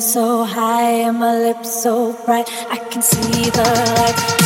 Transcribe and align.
so 0.00 0.44
high 0.44 1.02
and 1.06 1.18
my 1.18 1.36
lips 1.36 1.82
so 1.82 2.12
bright. 2.24 2.48
I 2.70 2.76
can 2.76 3.02
see 3.02 3.50
the 3.50 3.62
light. 3.62 4.39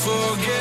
forget 0.00 0.59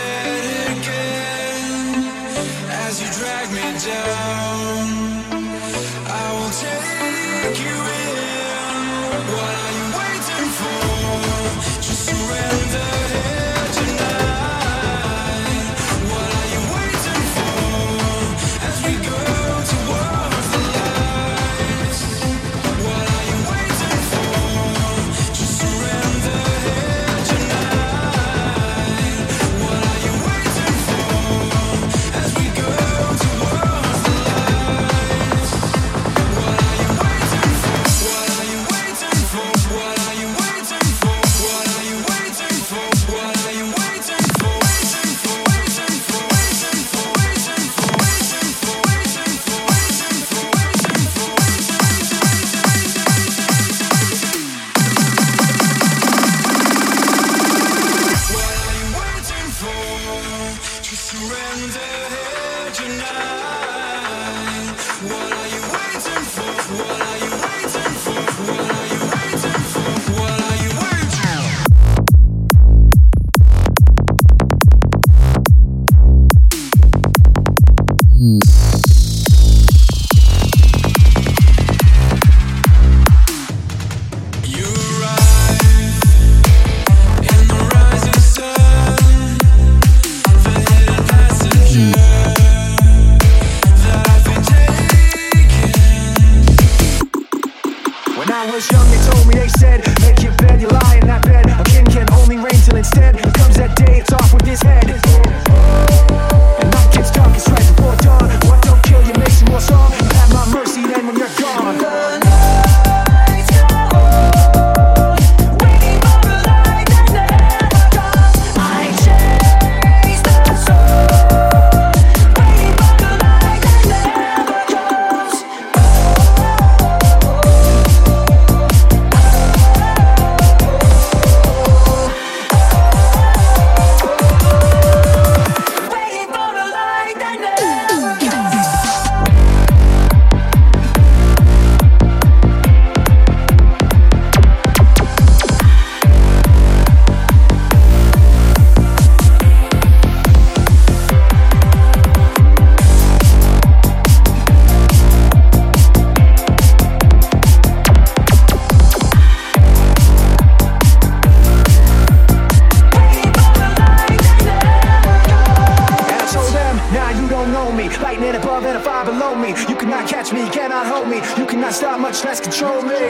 help 170.90 171.08
me. 171.08 171.18
You 171.38 171.46
cannot 171.46 171.74
stop, 171.74 172.00
much 172.00 172.24
less 172.26 172.40
control 172.42 172.82
me. 172.82 173.02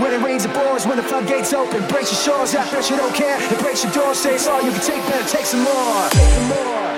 When 0.00 0.10
it 0.14 0.22
rains, 0.22 0.44
it 0.44 0.52
pours. 0.52 0.86
When 0.86 0.96
the 0.96 1.02
floodgates 1.02 1.52
open, 1.52 1.80
breaks 1.88 2.10
your 2.12 2.22
shores. 2.26 2.54
bet 2.54 2.88
you 2.88 2.96
don't 2.96 3.14
care, 3.14 3.36
it 3.52 3.58
breaks 3.58 3.82
your 3.82 3.92
door. 3.92 4.14
Say 4.14 4.34
it's 4.36 4.46
all 4.46 4.62
you 4.62 4.70
can 4.70 4.80
take, 4.82 5.02
better 5.10 5.28
take 5.28 5.46
some 5.46 5.62
more. 5.62 6.08
Take 6.10 6.30
some 6.30 6.48
more. 6.48 6.97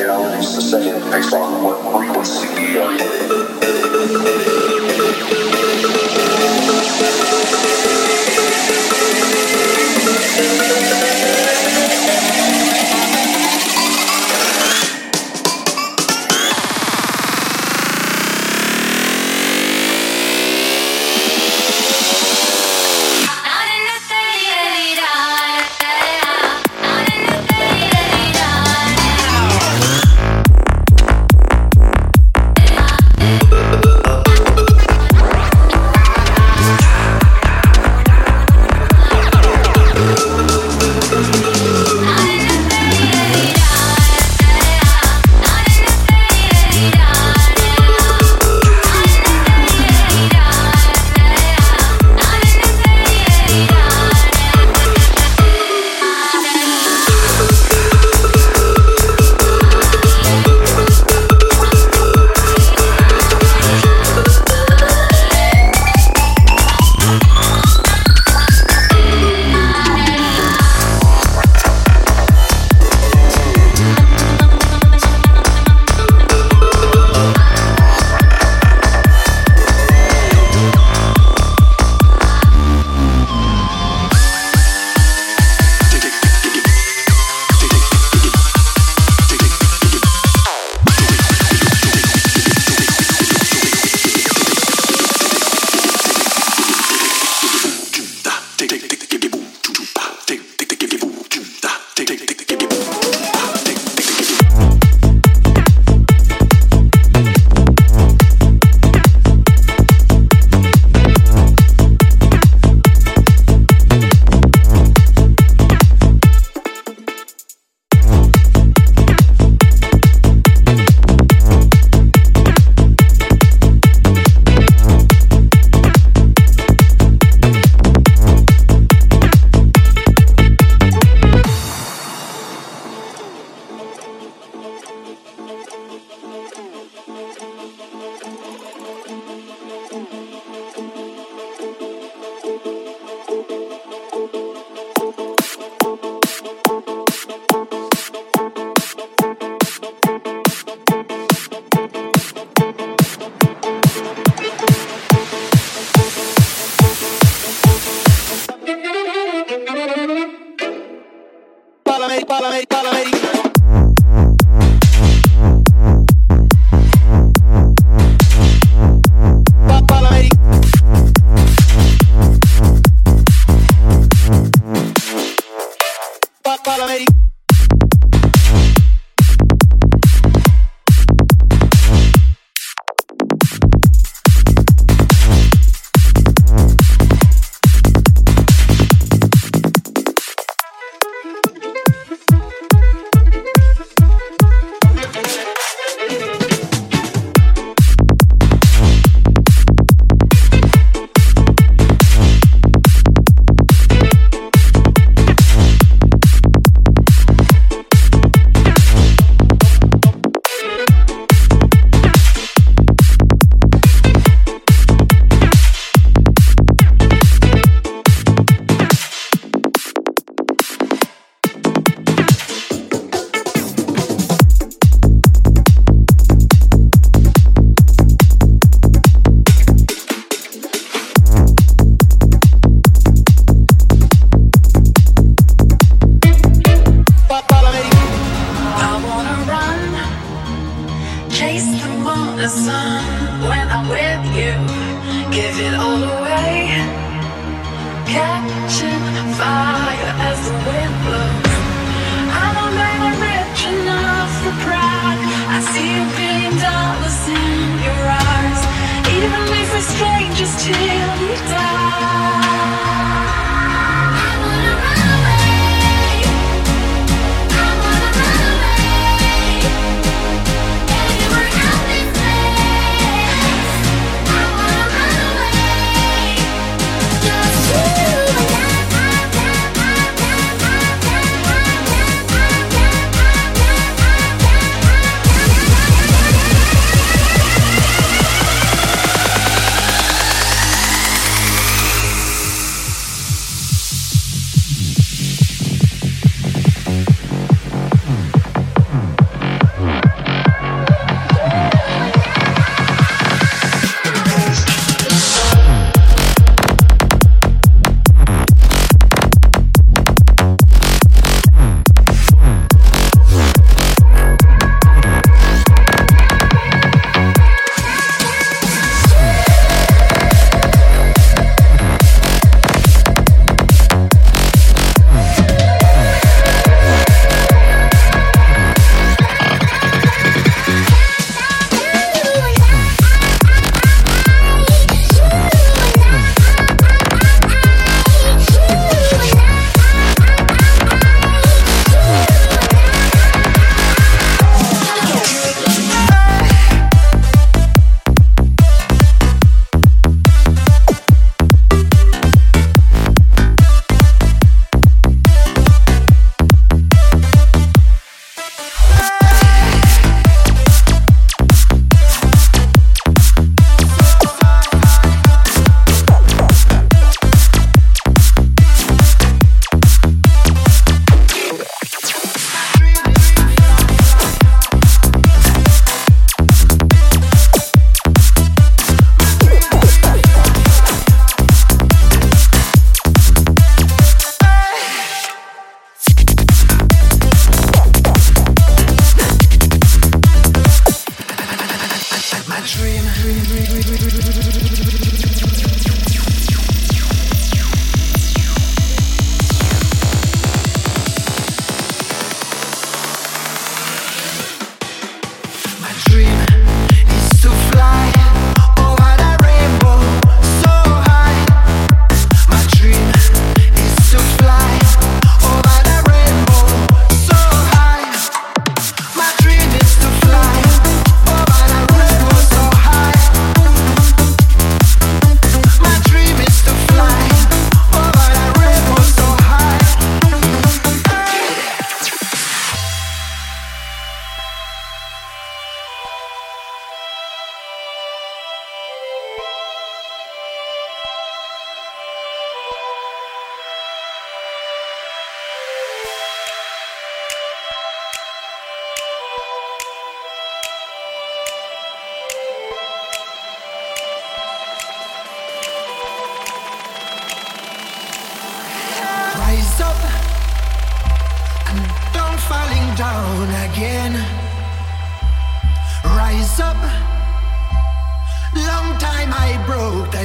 Is 0.00 0.54
the 0.54 0.62
second 0.62 1.10
based 1.10 1.34
on 1.34 1.62
what 1.62 1.76
frequency 1.92 2.48
we 2.54 2.78
are 2.78 2.94
up 5.74 5.79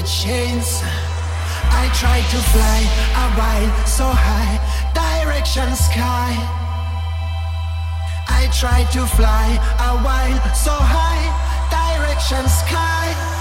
chains. 0.05 0.81
I 1.73 1.89
try 1.97 2.21
to 2.21 2.39
fly 2.53 2.79
a 3.23 3.27
while 3.37 3.85
so 3.87 4.05
high, 4.05 4.55
direction 4.93 5.75
sky. 5.75 6.31
I 8.27 8.47
try 8.53 8.83
to 8.93 9.05
fly 9.17 9.57
a 9.81 9.97
while 10.05 10.53
so 10.53 10.73
high, 10.73 11.25
direction 11.73 12.47
sky. 12.47 13.34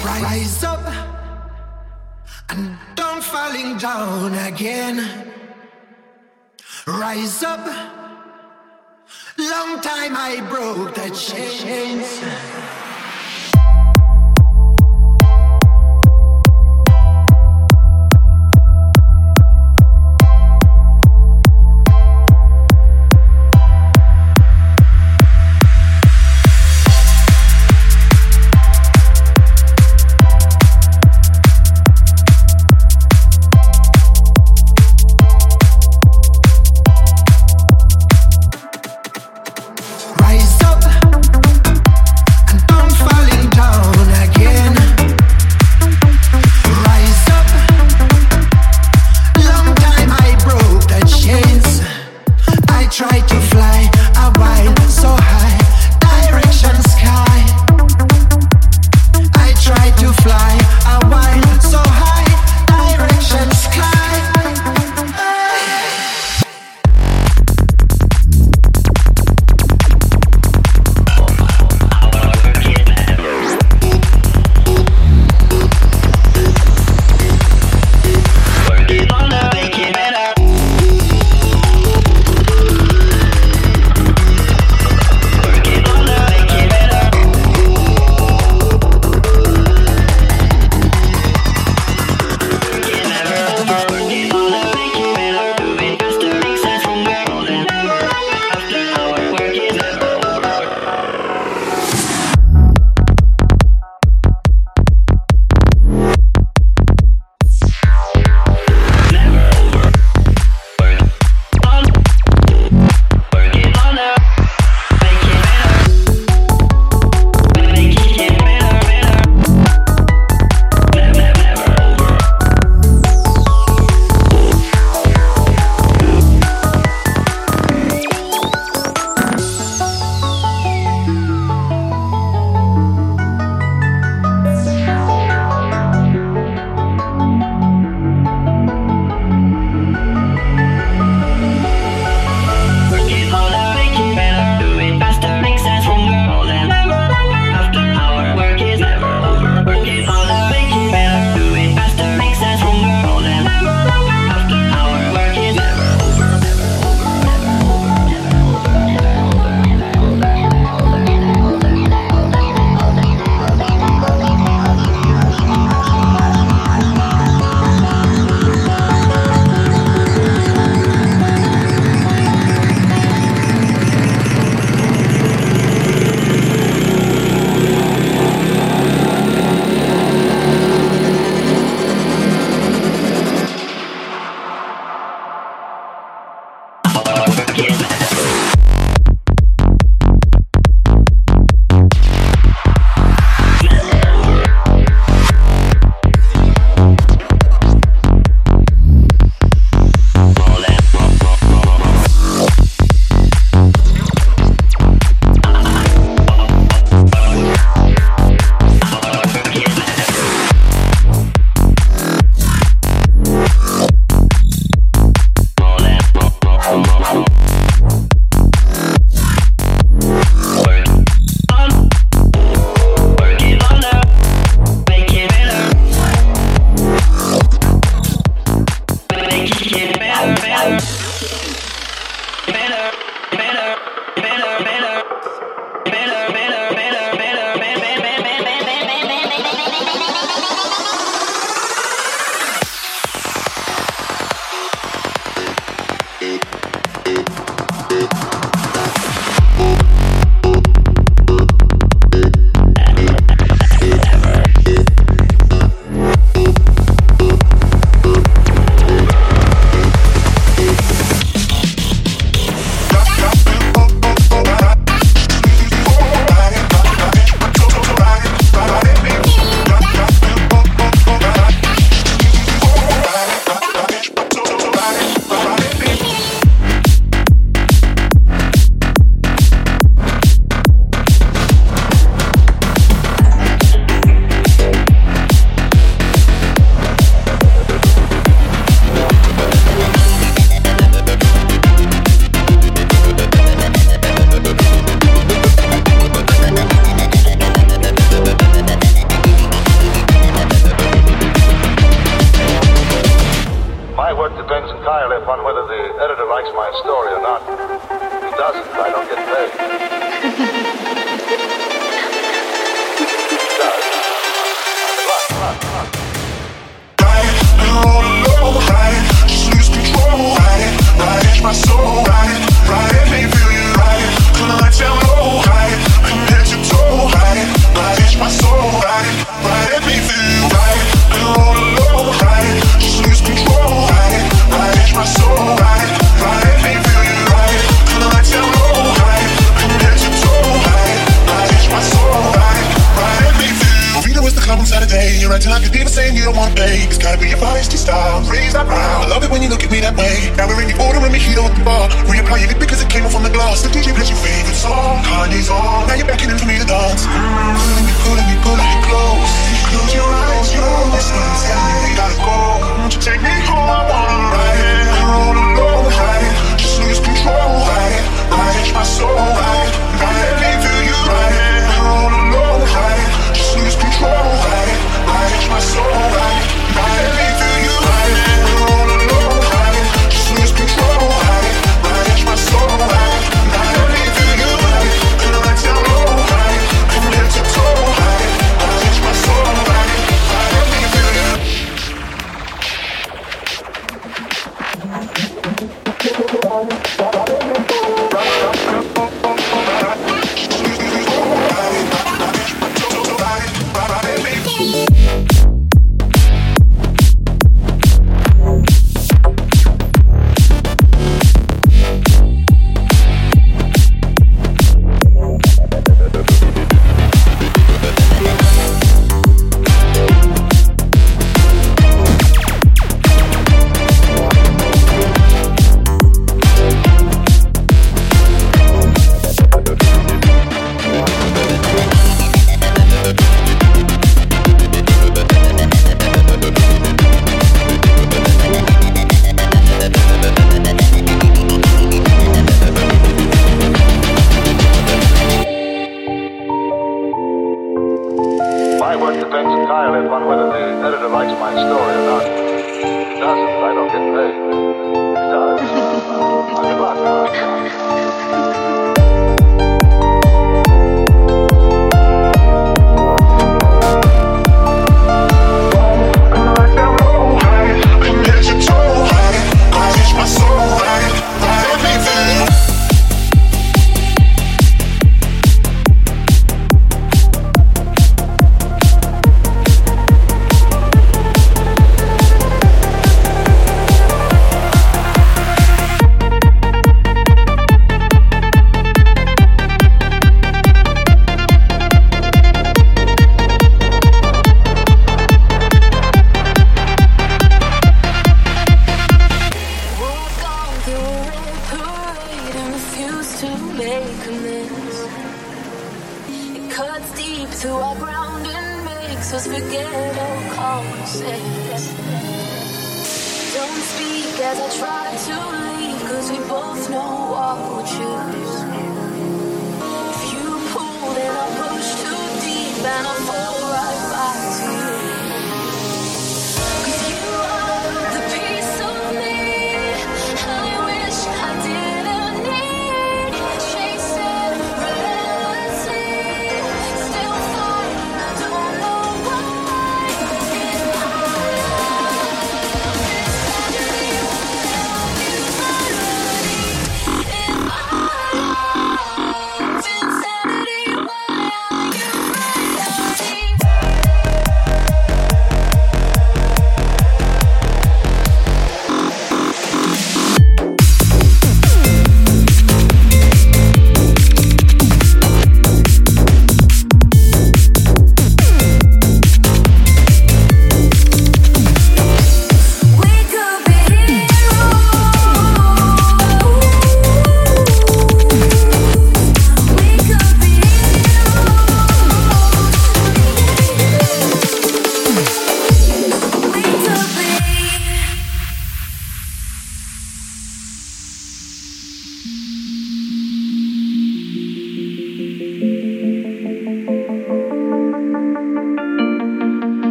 Rise 0.00 0.64
up 0.64 0.84
and 2.48 2.76
don't 2.94 3.22
falling 3.22 3.76
down 3.78 4.34
again. 4.34 4.96
Rise 6.86 7.42
up. 7.42 7.66
Long 9.38 9.80
time 9.80 10.16
I 10.16 10.40
broke 10.48 10.94
the 10.94 11.10
chains. 11.10 12.22